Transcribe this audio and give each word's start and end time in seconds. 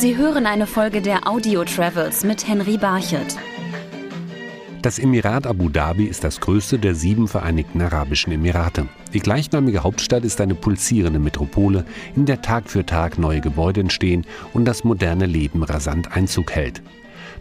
Sie 0.00 0.16
hören 0.16 0.46
eine 0.46 0.66
Folge 0.66 1.02
der 1.02 1.28
Audio 1.28 1.62
Travels 1.62 2.24
mit 2.24 2.48
Henry 2.48 2.78
Barchet. 2.78 3.36
Das 4.80 4.98
Emirat 4.98 5.46
Abu 5.46 5.68
Dhabi 5.68 6.06
ist 6.06 6.24
das 6.24 6.40
größte 6.40 6.78
der 6.78 6.94
sieben 6.94 7.28
Vereinigten 7.28 7.82
Arabischen 7.82 8.32
Emirate. 8.32 8.88
Die 9.12 9.20
gleichnamige 9.20 9.82
Hauptstadt 9.82 10.24
ist 10.24 10.40
eine 10.40 10.54
pulsierende 10.54 11.18
Metropole, 11.18 11.84
in 12.16 12.24
der 12.24 12.40
Tag 12.40 12.70
für 12.70 12.86
Tag 12.86 13.18
neue 13.18 13.42
Gebäude 13.42 13.82
entstehen 13.82 14.24
und 14.54 14.64
das 14.64 14.84
moderne 14.84 15.26
Leben 15.26 15.62
rasant 15.64 16.16
Einzug 16.16 16.52
hält. 16.52 16.80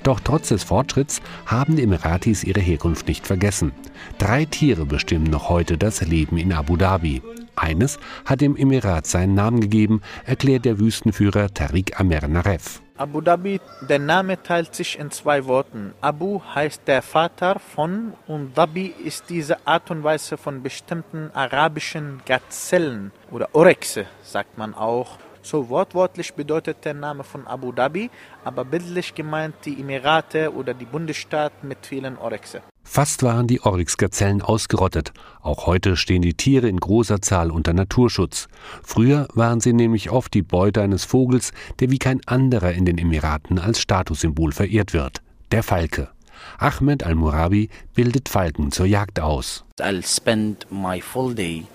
Doch 0.03 0.19
trotz 0.19 0.49
des 0.49 0.65
Fortschritts 0.65 1.21
haben 1.45 1.77
die 1.77 1.83
Emiratis 1.83 2.43
ihre 2.43 2.59
Herkunft 2.59 3.07
nicht 3.07 3.25
vergessen. 3.25 3.71
Drei 4.17 4.43
Tiere 4.43 4.85
bestimmen 4.85 5.29
noch 5.29 5.47
heute 5.47 5.77
das 5.77 6.01
Leben 6.01 6.37
in 6.37 6.51
Abu 6.51 6.75
Dhabi. 6.75 7.21
Eines 7.59 7.99
hat 8.25 8.41
dem 8.41 8.55
Emirat 8.55 9.05
seinen 9.05 9.35
Namen 9.35 9.61
gegeben, 9.61 10.01
erklärt 10.25 10.65
der 10.65 10.79
Wüstenführer 10.79 11.53
Tariq 11.53 11.99
Amer 11.99 12.27
Naref. 12.27 12.81
Abu 12.97 13.21
Dhabi, 13.21 13.61
der 13.87 13.99
Name 13.99 14.43
teilt 14.43 14.75
sich 14.75 14.99
in 14.99 15.09
zwei 15.09 15.45
Worten. 15.45 15.93
Abu 16.01 16.41
heißt 16.53 16.81
der 16.85 17.01
Vater 17.01 17.59
von 17.59 18.13
und 18.27 18.57
Dhabi 18.57 18.87
ist 18.87 19.29
diese 19.29 19.65
Art 19.65 19.89
und 19.89 20.03
Weise 20.03 20.35
von 20.35 20.61
bestimmten 20.61 21.31
arabischen 21.33 22.21
Gazellen 22.25 23.11
oder 23.31 23.47
Orexe, 23.53 24.05
sagt 24.21 24.57
man 24.57 24.73
auch. 24.73 25.17
So 25.41 25.69
wortwörtlich 25.69 26.33
bedeutet 26.33 26.83
der 26.83 26.93
Name 26.93 27.23
von 27.23 27.47
Abu 27.47 27.71
Dhabi, 27.71 28.09
aber 28.43 28.65
bildlich 28.65 29.15
gemeint 29.15 29.55
die 29.63 29.79
Emirate 29.79 30.53
oder 30.53 30.73
die 30.73 30.85
Bundesstaat 30.85 31.63
mit 31.63 31.85
vielen 31.85 32.17
Oryxe. 32.17 32.61
Fast 32.91 33.21
waren 33.21 33.45
die 33.45 33.61
Oryx-Gazellen 33.61 34.41
ausgerottet. 34.41 35.13
Auch 35.43 35.67
heute 35.67 35.95
stehen 35.95 36.23
die 36.23 36.33
Tiere 36.33 36.67
in 36.67 36.79
großer 36.79 37.21
Zahl 37.21 37.51
unter 37.51 37.71
Naturschutz. 37.71 38.47
Früher 38.81 39.27
waren 39.35 39.59
sie 39.59 39.73
nämlich 39.73 40.09
oft 40.09 40.33
die 40.33 40.41
Beute 40.41 40.81
eines 40.81 41.05
Vogels, 41.05 41.51
der 41.79 41.91
wie 41.91 41.99
kein 41.99 42.19
anderer 42.25 42.71
in 42.71 42.85
den 42.85 42.97
Emiraten 42.97 43.59
als 43.59 43.79
Statussymbol 43.79 44.53
verehrt 44.53 44.93
wird. 44.93 45.21
Der 45.51 45.61
Falke. 45.61 46.09
Ahmed 46.57 47.03
Al-Murabi 47.03 47.69
bildet 47.93 48.27
Falken 48.27 48.71
zur 48.71 48.87
Jagd 48.87 49.19
aus. 49.19 49.65
I'll 49.79 50.03
spend 50.03 50.65
my 50.71 50.99
full 50.99 51.35
day 51.35 51.67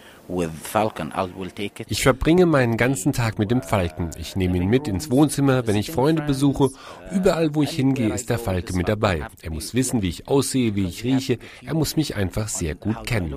ich 1.89 2.03
verbringe 2.03 2.47
meinen 2.47 2.77
ganzen 2.77 3.13
Tag 3.13 3.39
mit 3.39 3.51
dem 3.51 3.63
Falken. 3.63 4.11
Ich 4.19 4.37
nehme 4.37 4.57
ihn 4.57 4.69
mit 4.69 4.89
ins 4.89 5.11
Wohnzimmer, 5.11 5.67
wenn 5.67 5.77
ich 5.77 5.91
Freunde 5.91 6.23
besuche. 6.23 6.71
Überall, 7.13 7.55
wo 7.55 7.63
ich 7.63 7.71
hingehe, 7.71 8.13
ist 8.13 8.31
der 8.31 8.39
Falke 8.39 8.75
mit 8.75 8.89
dabei. 8.89 9.27
Er 9.43 9.51
muss 9.51 9.75
wissen, 9.75 10.03
wie 10.03 10.09
ich 10.09 10.29
aussehe, 10.29 10.75
wie 10.75 10.87
ich 10.87 11.05
rieche. 11.05 11.39
Er 11.65 11.75
muss 11.75 11.97
mich 11.97 12.17
einfach 12.17 12.49
sehr 12.49 12.75
gut 12.75 13.07
kennen. 13.07 13.35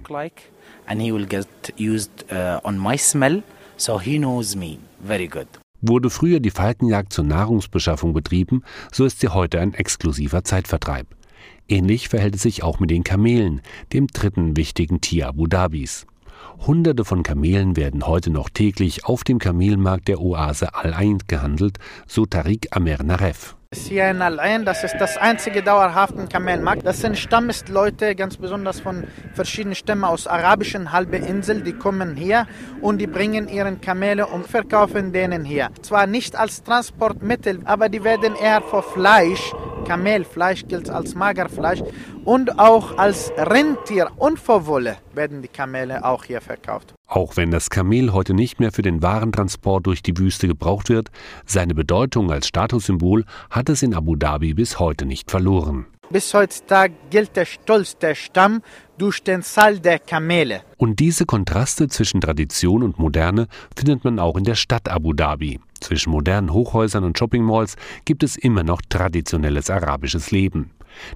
Wurde 5.82 6.10
früher 6.10 6.40
die 6.40 6.50
Falkenjagd 6.50 7.14
zur 7.14 7.26
Nahrungsbeschaffung 7.26 8.14
betrieben, 8.14 8.64
so 8.92 9.06
ist 9.06 9.20
sie 9.20 9.28
heute 9.28 9.60
ein 9.60 9.74
exklusiver 9.74 10.44
Zeitvertreib. 10.44 11.08
Ähnlich 11.70 12.10
verhält 12.10 12.36
es 12.36 12.42
sich 12.42 12.64
auch 12.64 12.80
mit 12.80 12.90
den 12.90 13.04
Kamelen, 13.04 13.62
dem 13.94 14.08
dritten 14.08 14.58
wichtigen 14.58 15.02
Tier 15.02 15.28
Abu 15.28 15.48
Dhabis. 15.48 16.08
Hunderte 16.66 17.06
von 17.06 17.24
Kamelen 17.24 17.76
werden 17.76 18.08
heute 18.08 18.30
noch 18.30 18.50
täglich 18.50 19.06
auf 19.06 19.24
dem 19.24 19.40
Kamelmarkt 19.40 20.08
der 20.08 20.20
Oase 20.20 20.74
Al-Ain 20.74 21.20
gehandelt, 21.28 21.78
so 22.08 22.26
Tariq 22.26 22.68
Amer 22.72 23.04
Naref. 23.04 23.56
Hier 23.76 24.10
in 24.10 24.22
Al-Ain, 24.22 24.64
das 24.64 24.86
ist 24.86 24.96
das 24.98 25.18
einzige 25.18 25.62
dauerhafte 25.62 26.26
Kamelmarkt. 26.28 26.86
Das 26.86 27.02
sind 27.02 27.18
Stammesleute, 27.18 28.16
ganz 28.16 28.38
besonders 28.38 28.80
von 28.80 29.04
verschiedenen 29.34 29.76
Stämmen 29.76 30.06
aus 30.06 30.26
arabischen 30.26 30.94
Halbinsel, 30.94 31.62
die 31.62 31.74
kommen 31.74 32.16
hier 32.16 32.48
und 32.82 33.00
die 33.00 33.08
bringen 33.08 33.50
ihren 33.50 33.82
Kamele 33.82 34.26
und 34.28 34.48
verkaufen 34.48 35.12
denen 35.12 35.44
hier. 35.44 35.70
Zwar 35.82 36.08
nicht 36.08 36.38
als 36.38 36.64
Transportmittel, 36.64 37.60
aber 37.66 37.90
die 37.90 38.06
werden 38.06 38.36
eher 38.36 38.62
für 38.62 38.82
Fleisch, 38.82 39.52
Kamelfleisch 39.88 40.68
gilt 40.68 40.90
als 40.90 41.16
Magerfleisch 41.16 41.82
und 42.26 42.60
auch 42.60 42.98
als 42.98 43.32
Rentier 43.38 44.10
und 44.18 44.38
für 44.38 44.68
Wolle 44.68 44.98
werden 45.14 45.42
die 45.42 45.48
Kamele 45.48 46.04
auch 46.04 46.26
hier 46.26 46.42
verkauft. 46.42 46.94
Auch 47.08 47.38
wenn 47.38 47.52
das 47.52 47.70
Kamel 47.70 48.12
heute 48.12 48.34
nicht 48.34 48.60
mehr 48.60 48.74
für 48.74 48.82
den 48.82 49.02
Warentransport 49.02 49.88
durch 49.88 50.04
die 50.04 50.18
Wüste 50.18 50.48
gebraucht 50.48 50.90
wird, 50.90 51.10
seine 51.46 51.74
Bedeutung 51.74 52.32
als 52.32 52.48
Statussymbol 52.48 53.24
hat 53.50 53.70
es 53.70 53.82
in 53.82 53.96
Abu 53.96 54.18
Dhabi 54.18 54.54
bis 54.54 54.78
heute 54.78 55.06
nicht 55.06 55.32
verloren. 55.32 55.86
Bis 56.10 56.34
heutzutage 56.34 56.94
gilt 57.10 57.36
der 57.36 57.46
Stolz 57.46 57.98
der 57.98 58.16
Stamm 58.16 58.62
durch 58.98 59.22
den 59.22 59.44
Zahl 59.44 59.80
der 59.80 60.00
Kamele. 60.00 60.62
Und 60.78 61.00
diese 61.00 61.26
Kontraste 61.26 61.90
zwischen 61.90 62.22
Tradition 62.22 62.82
und 62.82 62.98
Moderne 62.98 63.48
findet 63.76 64.04
man 64.06 64.18
auch 64.18 64.38
in 64.38 64.46
der 64.46 64.56
Stadt 64.56 64.88
Abu 64.90 65.14
Dhabi. 65.14 65.60
Zwischen 65.82 66.12
modernen 66.12 66.54
Hochhäusern 66.54 67.04
und 67.04 67.18
Shoppingmalls 67.18 67.76
gibt 68.06 68.24
es 68.24 68.38
immer 68.38 68.64
noch 68.64 68.82
traditionelles 68.88 69.70
arabisches 69.70 70.32
Leben. 70.32 70.72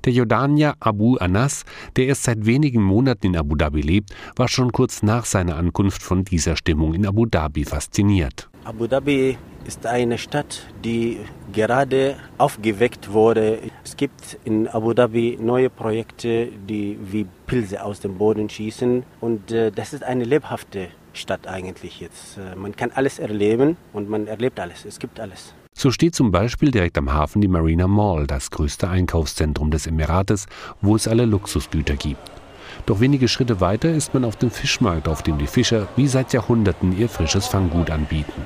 Der 0.06 0.14
Jordanier 0.14 0.76
Abu 0.80 1.16
Anas, 1.18 1.64
der 1.96 2.08
erst 2.08 2.24
seit 2.24 2.46
wenigen 2.46 2.84
Monaten 2.84 3.28
in 3.28 3.38
Abu 3.38 3.56
Dhabi 3.56 3.82
lebt, 3.82 4.14
war 4.36 4.48
schon 4.48 4.72
kurz 4.72 5.02
nach 5.02 5.26
seiner 5.26 5.56
Ankunft 5.56 6.04
von 6.04 6.24
dieser 6.24 6.56
Stimmung 6.56 6.94
in 6.94 7.08
Abu 7.08 7.26
Dhabi 7.26 7.64
fasziniert. 7.64 8.51
Abu 8.64 8.86
Dhabi 8.86 9.38
ist 9.66 9.88
eine 9.88 10.20
Stadt, 10.20 10.68
die 10.84 11.18
gerade 11.52 12.16
aufgeweckt 12.38 13.12
wurde. 13.12 13.60
Es 13.84 13.98
gibt 13.98 14.38
in 14.44 14.68
Abu 14.68 14.94
Dhabi 14.94 15.40
neue 15.42 15.72
Projekte, 15.72 16.48
die 16.70 16.98
wie 17.02 17.26
Pilze 17.48 17.84
aus 17.84 18.02
dem 18.02 18.20
Boden 18.20 18.50
schießen. 18.50 19.04
Und 19.20 19.52
äh, 19.52 19.72
das 19.72 19.94
ist 19.94 20.04
eine 20.04 20.26
lebhafte 20.26 20.90
Stadt 21.14 21.48
eigentlich 21.48 22.00
jetzt. 22.02 22.38
Äh, 22.38 22.56
man 22.56 22.76
kann 22.76 22.92
alles 22.94 23.18
erleben 23.18 23.78
und 23.94 24.10
man 24.10 24.28
erlebt 24.28 24.60
alles. 24.60 24.86
Es 24.86 25.00
gibt 25.00 25.20
alles. 25.20 25.56
So 25.74 25.90
steht 25.90 26.14
zum 26.14 26.32
Beispiel 26.32 26.70
direkt 26.70 27.00
am 27.00 27.12
Hafen 27.12 27.42
die 27.42 27.48
Marina 27.48 27.88
Mall, 27.88 28.28
das 28.28 28.52
größte 28.52 28.90
Einkaufszentrum 28.90 29.72
des 29.72 29.88
Emirates, 29.88 30.46
wo 30.82 30.96
es 30.96 31.08
alle 31.08 31.26
Luxusgüter 31.26 31.96
gibt. 31.96 32.41
Doch 32.86 33.00
wenige 33.00 33.28
Schritte 33.28 33.62
weiter 33.62 33.90
ist 33.90 34.14
man 34.14 34.26
auf 34.26 34.36
dem 34.36 34.52
Fischmarkt, 34.52 35.08
auf 35.08 35.22
dem 35.22 35.38
die 35.38 35.48
Fischer 35.48 35.88
wie 35.96 36.08
seit 36.08 36.34
Jahrhunderten 36.34 36.98
ihr 36.98 37.10
frisches 37.10 37.48
Fanggut 37.48 37.90
anbieten. 37.90 38.46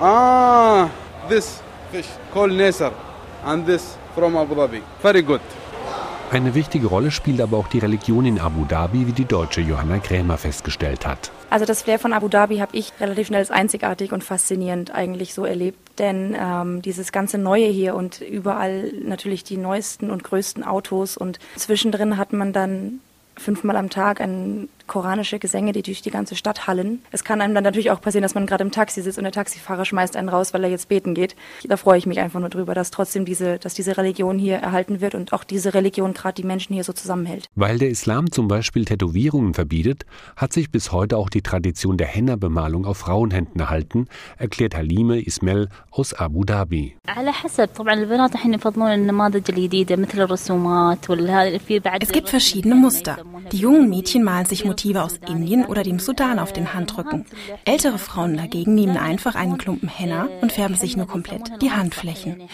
Ah, 0.00 0.88
this 1.28 1.60
fish 1.90 2.06
called 2.32 2.52
Nesar 2.52 2.92
and 3.44 3.66
this 3.66 3.96
from 4.14 4.36
Abu 4.36 4.54
Dhabi. 4.54 4.82
Very 5.00 5.22
good. 5.22 5.40
Eine 6.30 6.54
wichtige 6.54 6.88
Rolle 6.88 7.10
spielt 7.10 7.40
aber 7.40 7.56
auch 7.56 7.68
die 7.68 7.78
Religion 7.78 8.26
in 8.26 8.38
Abu 8.38 8.66
Dhabi, 8.66 9.06
wie 9.06 9.12
die 9.12 9.24
deutsche 9.24 9.62
Johanna 9.62 9.98
Krämer 9.98 10.36
festgestellt 10.36 11.06
hat. 11.06 11.30
Also 11.48 11.64
das 11.64 11.80
Flair 11.80 11.98
von 11.98 12.12
Abu 12.12 12.28
Dhabi 12.28 12.58
habe 12.58 12.76
ich 12.76 12.92
relativ 13.00 13.28
schnell 13.28 13.38
als 13.38 13.50
einzigartig 13.50 14.12
und 14.12 14.22
faszinierend 14.22 14.94
eigentlich 14.94 15.32
so 15.32 15.46
erlebt. 15.46 15.78
Denn 15.98 16.36
ähm, 16.38 16.82
dieses 16.82 17.12
ganze 17.12 17.38
Neue 17.38 17.68
hier 17.68 17.94
und 17.94 18.20
überall 18.20 18.92
natürlich 19.02 19.42
die 19.42 19.56
neuesten 19.56 20.10
und 20.10 20.22
größten 20.22 20.64
Autos 20.64 21.16
und 21.16 21.38
zwischendrin 21.56 22.18
hat 22.18 22.34
man 22.34 22.52
dann 22.52 23.00
fünfmal 23.38 23.76
am 23.76 23.90
Tag 23.90 24.20
ein 24.20 24.68
koranische 24.88 25.38
Gesänge, 25.38 25.72
die 25.72 25.82
durch 25.82 26.02
die 26.02 26.10
ganze 26.10 26.34
Stadt 26.34 26.66
hallen. 26.66 27.00
Es 27.12 27.22
kann 27.22 27.40
einem 27.40 27.54
dann 27.54 27.64
natürlich 27.64 27.90
auch 27.90 28.00
passieren, 28.00 28.22
dass 28.22 28.34
man 28.34 28.46
gerade 28.46 28.64
im 28.64 28.72
Taxi 28.72 29.02
sitzt 29.02 29.18
und 29.18 29.24
der 29.24 29.32
Taxifahrer 29.32 29.84
schmeißt 29.84 30.16
einen 30.16 30.28
raus, 30.28 30.52
weil 30.52 30.64
er 30.64 30.70
jetzt 30.70 30.88
beten 30.88 31.14
geht. 31.14 31.36
Da 31.64 31.76
freue 31.76 31.98
ich 31.98 32.06
mich 32.06 32.18
einfach 32.18 32.40
nur 32.40 32.48
drüber, 32.48 32.74
dass 32.74 32.90
trotzdem 32.90 33.24
diese, 33.24 33.58
dass 33.58 33.74
diese 33.74 33.96
Religion 33.96 34.38
hier 34.38 34.56
erhalten 34.56 35.00
wird 35.00 35.14
und 35.14 35.32
auch 35.32 35.44
diese 35.44 35.74
Religion 35.74 36.14
gerade 36.14 36.34
die 36.34 36.46
Menschen 36.46 36.74
hier 36.74 36.84
so 36.84 36.92
zusammenhält. 36.92 37.46
Weil 37.54 37.78
der 37.78 37.90
Islam 37.90 38.32
zum 38.32 38.48
Beispiel 38.48 38.84
Tätowierungen 38.84 39.54
verbietet, 39.54 40.06
hat 40.36 40.52
sich 40.52 40.70
bis 40.70 40.90
heute 40.92 41.16
auch 41.16 41.30
die 41.30 41.42
Tradition 41.42 41.96
der 41.96 42.06
Henna-Bemalung 42.06 42.86
auf 42.86 42.98
Frauenhänden 42.98 43.60
erhalten, 43.60 44.08
erklärt 44.38 44.74
Halime 44.74 45.20
Ismail 45.20 45.68
aus 45.90 46.14
Abu 46.14 46.44
Dhabi. 46.44 46.96
Es 52.00 52.12
gibt 52.12 52.28
verschiedene 52.28 52.74
Muster. 52.74 53.18
Die 53.52 53.58
jungen 53.58 53.88
Mädchen 53.88 54.24
malen 54.24 54.46
sich 54.46 54.64
Motive 54.78 55.02
aus 55.02 55.18
Indien 55.28 55.64
oder 55.64 55.82
dem 55.82 55.98
Sudan 55.98 56.38
auf 56.38 56.52
den 56.52 56.72
Handrücken. 56.72 57.26
Ältere 57.64 57.98
Frauen 57.98 58.36
dagegen 58.36 58.76
nehmen 58.76 58.96
einfach 58.96 59.34
einen 59.34 59.58
Klumpen 59.58 59.88
Henna 59.88 60.28
und 60.40 60.52
färben 60.52 60.76
sich 60.76 60.96
nur 60.96 61.08
komplett 61.08 61.50
die 61.60 61.72
Handflächen. 61.72 62.48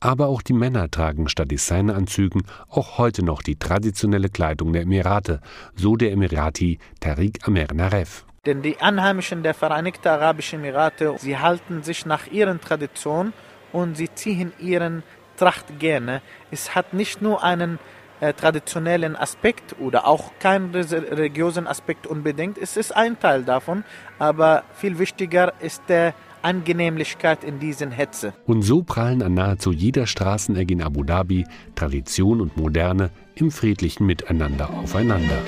Aber 0.00 0.26
auch 0.26 0.42
die 0.42 0.52
Männer 0.52 0.90
tragen 0.90 1.28
statt 1.30 1.50
Designanzügen 1.50 2.42
auch 2.68 2.98
heute 2.98 3.24
noch 3.24 3.40
die 3.40 3.56
traditionelle 3.56 4.28
Kleidung 4.28 4.74
der 4.74 4.82
Emirate, 4.82 5.40
so 5.74 5.96
der 5.96 6.12
Emirati 6.12 6.78
Tariq 7.00 7.48
Amer 7.48 7.72
Naref. 7.72 8.26
Denn 8.44 8.60
die 8.60 8.78
Anheimischen 8.82 9.42
der 9.42 9.54
Vereinigten 9.54 10.08
Arabischen 10.08 10.58
Emirate, 10.58 11.14
sie 11.16 11.38
halten 11.38 11.82
sich 11.82 12.04
nach 12.04 12.26
ihren 12.26 12.60
Traditionen 12.60 13.32
und 13.72 13.96
sie 13.96 14.12
ziehen 14.14 14.52
ihren 14.60 15.04
Tracht 15.38 15.78
gerne. 15.78 16.20
Es 16.50 16.74
hat 16.74 16.92
nicht 16.92 17.22
nur 17.22 17.42
einen 17.42 17.78
äh, 18.22 18.34
traditionellen 18.34 19.16
Aspekt 19.16 19.74
oder 19.80 20.06
auch 20.06 20.30
keinen 20.38 20.72
religiösen 20.72 21.66
Aspekt 21.66 22.06
unbedingt. 22.06 22.56
Es 22.56 22.76
ist 22.76 22.94
ein 22.96 23.18
Teil 23.18 23.42
davon, 23.42 23.82
aber 24.20 24.62
viel 24.74 25.00
wichtiger 25.00 25.52
ist 25.60 25.82
der 25.88 26.14
Angenehmlichkeit 26.40 27.42
in 27.42 27.58
diesen 27.58 27.90
Hetze. 27.90 28.32
Und 28.46 28.62
so 28.62 28.84
prallen 28.84 29.22
an 29.22 29.34
nahezu 29.34 29.72
jeder 29.72 30.06
Straßenecke 30.06 30.72
in 30.72 30.82
Abu 30.82 31.02
Dhabi 31.02 31.46
Tradition 31.74 32.40
und 32.40 32.56
Moderne 32.56 33.10
im 33.34 33.50
friedlichen 33.50 34.06
Miteinander 34.06 34.70
aufeinander. 34.70 35.38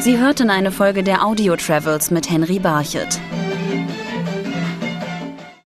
Sie 0.00 0.18
hörten 0.18 0.48
eine 0.48 0.72
Folge 0.72 1.02
der 1.02 1.22
Audio 1.26 1.54
Travels 1.56 2.10
mit 2.10 2.30
Henry 2.30 2.58
Barchet. 2.58 3.20